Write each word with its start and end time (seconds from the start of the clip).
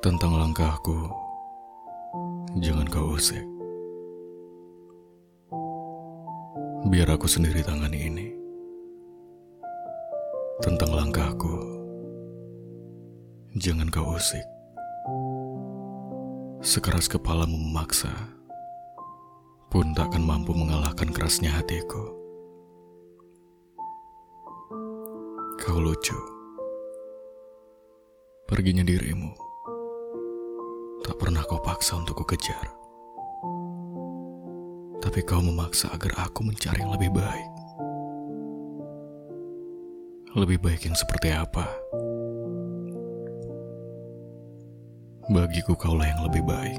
Tentang 0.00 0.32
langkahku, 0.32 1.12
jangan 2.56 2.88
kau 2.88 3.20
usik. 3.20 3.44
Biar 6.88 7.04
aku 7.12 7.28
sendiri 7.28 7.60
tangani 7.60 8.08
ini. 8.08 8.32
Tentang 10.64 10.96
langkahku, 10.96 11.52
jangan 13.60 13.92
kau 13.92 14.16
usik. 14.16 14.40
Sekeras 16.64 17.04
kepalamu 17.04 17.60
memaksa, 17.60 18.16
pun 19.68 19.92
tak 19.92 20.16
akan 20.16 20.24
mampu 20.24 20.56
mengalahkan 20.56 21.12
kerasnya 21.12 21.52
hatiku. 21.52 22.08
Kau 25.60 25.76
lucu. 25.76 26.16
Perginya 28.48 28.80
dirimu. 28.80 29.49
Tak 31.10 31.18
pernah 31.18 31.42
kau 31.42 31.58
paksa 31.58 31.98
untuk 31.98 32.22
ku 32.22 32.24
kejar. 32.24 32.70
Tapi 35.02 35.26
kau 35.26 35.42
memaksa 35.42 35.90
agar 35.90 36.30
aku 36.30 36.46
mencari 36.46 36.86
yang 36.86 36.94
lebih 36.94 37.10
baik. 37.10 37.50
Lebih 40.38 40.62
baik 40.62 40.86
yang 40.86 40.94
seperti 40.94 41.34
apa? 41.34 41.66
Bagiku 45.34 45.74
kaulah 45.74 46.06
yang 46.06 46.22
lebih 46.30 46.46
baik. 46.46 46.78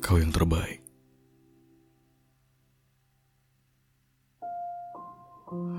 Kau 0.00 0.16
yang 0.16 0.32
terbaik. 0.32 0.80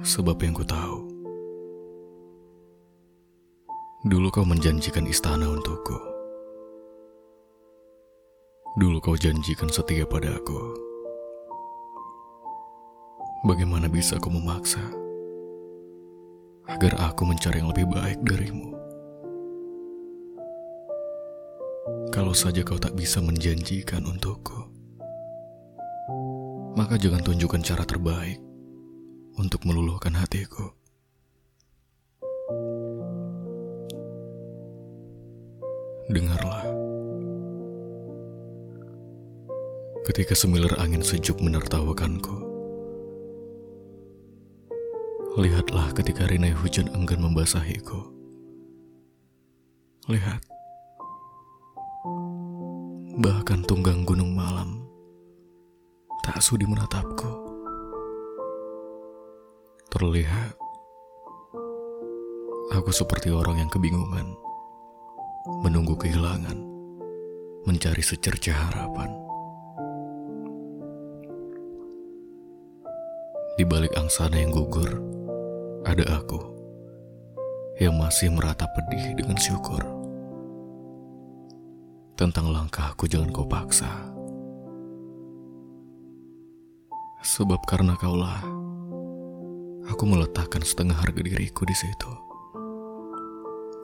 Sebab 0.06 0.38
yang 0.46 0.54
ku 0.54 0.62
tahu, 0.62 0.98
dulu 4.06 4.30
kau 4.30 4.46
menjanjikan 4.46 5.10
istana 5.10 5.50
untukku. 5.50 6.17
Dulu 8.78 9.02
kau 9.02 9.18
janjikan 9.18 9.74
setia 9.74 10.06
padaku. 10.06 10.78
Bagaimana 13.42 13.90
bisa 13.90 14.22
kau 14.22 14.30
memaksa 14.30 14.78
agar 16.70 16.94
aku 17.10 17.26
mencari 17.26 17.58
yang 17.58 17.74
lebih 17.74 17.90
baik 17.90 18.22
darimu? 18.22 18.78
Kalau 22.14 22.38
saja 22.38 22.62
kau 22.62 22.78
tak 22.78 22.94
bisa 22.94 23.18
menjanjikan 23.18 24.06
untukku, 24.06 24.70
maka 26.78 27.02
jangan 27.02 27.26
tunjukkan 27.26 27.66
cara 27.66 27.82
terbaik 27.82 28.38
untuk 29.42 29.66
meluluhkan 29.66 30.14
hatiku. 30.14 30.70
Dengarlah. 36.14 36.97
Ketika 40.08 40.32
semilir 40.40 40.72
angin 40.80 41.04
sejuk 41.04 41.44
menertawakanku. 41.44 42.32
Lihatlah 45.36 45.92
ketika 45.92 46.24
rinai 46.32 46.56
hujan 46.56 46.88
enggan 46.96 47.20
membasahiku. 47.20 48.08
Lihat. 50.08 50.48
Bahkan 53.20 53.68
tunggang 53.68 54.08
gunung 54.08 54.32
malam 54.32 54.80
tak 56.24 56.40
sudi 56.40 56.64
menatapku. 56.64 57.28
Terlihat 59.92 60.56
aku 62.72 62.96
seperti 62.96 63.28
orang 63.36 63.60
yang 63.60 63.68
kebingungan, 63.68 64.40
menunggu 65.68 66.00
kehilangan, 66.00 66.56
mencari 67.68 68.00
secerca 68.00 68.56
harapan. 68.56 69.27
Di 73.58 73.66
balik 73.66 73.90
angsana 73.98 74.38
yang 74.38 74.54
gugur, 74.54 74.86
ada 75.82 76.06
aku 76.22 76.38
yang 77.82 77.98
masih 77.98 78.30
meratap 78.30 78.70
pedih 78.78 79.18
dengan 79.18 79.34
syukur. 79.34 79.82
Tentang 82.14 82.54
langkahku 82.54 83.10
jangan 83.10 83.34
kau 83.34 83.50
paksa. 83.50 83.90
Sebab 87.26 87.58
karena 87.66 87.98
kaulah, 87.98 88.46
aku 89.90 90.06
meletakkan 90.06 90.62
setengah 90.62 90.94
harga 90.94 91.18
diriku 91.18 91.66
di 91.66 91.74
situ. 91.74 92.12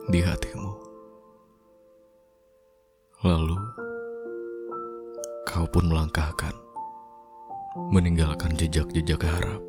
Di 0.06 0.22
hatimu. 0.22 0.70
Lalu, 3.26 3.58
kau 5.50 5.66
pun 5.66 5.90
melangkahkan, 5.90 6.54
meninggalkan 7.74 8.54
jejak-jejak 8.54 9.20
harap. 9.22 9.62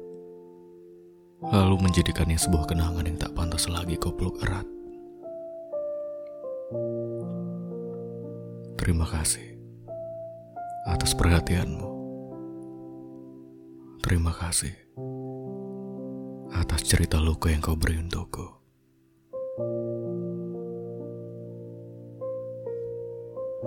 Lalu 1.46 1.76
menjadikannya 1.82 2.38
sebuah 2.38 2.70
kenangan 2.70 3.06
yang 3.06 3.18
tak 3.18 3.34
pantas 3.34 3.66
lagi 3.70 3.98
kau 3.98 4.14
peluk 4.14 4.38
erat. 4.46 4.66
Terima 8.78 9.06
kasih 9.10 9.58
atas 10.86 11.18
perhatianmu. 11.18 11.90
Terima 14.06 14.30
kasih 14.34 14.74
atas 16.54 16.86
cerita 16.86 17.18
luka 17.18 17.50
yang 17.50 17.62
kau 17.62 17.74
beri 17.74 17.98
untukku. 17.98 18.55